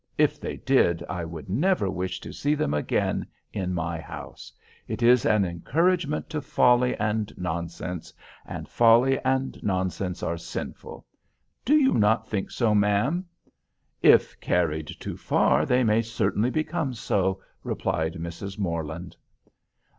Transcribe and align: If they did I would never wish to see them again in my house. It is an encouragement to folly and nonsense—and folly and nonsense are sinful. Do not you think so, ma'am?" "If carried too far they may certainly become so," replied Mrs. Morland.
If 0.17 0.39
they 0.41 0.57
did 0.57 1.03
I 1.11 1.23
would 1.23 1.47
never 1.47 1.87
wish 1.87 2.19
to 2.21 2.33
see 2.33 2.55
them 2.55 2.73
again 2.73 3.27
in 3.53 3.71
my 3.71 3.99
house. 3.99 4.51
It 4.87 5.03
is 5.03 5.27
an 5.27 5.45
encouragement 5.45 6.27
to 6.31 6.41
folly 6.41 6.95
and 6.97 7.31
nonsense—and 7.37 8.67
folly 8.67 9.19
and 9.23 9.61
nonsense 9.61 10.23
are 10.23 10.39
sinful. 10.39 11.05
Do 11.63 11.93
not 11.93 12.21
you 12.23 12.29
think 12.31 12.49
so, 12.49 12.73
ma'am?" 12.73 13.27
"If 14.01 14.39
carried 14.39 14.87
too 14.87 15.17
far 15.17 15.67
they 15.67 15.83
may 15.83 16.01
certainly 16.01 16.49
become 16.49 16.95
so," 16.95 17.39
replied 17.63 18.13
Mrs. 18.15 18.57
Morland. 18.57 19.15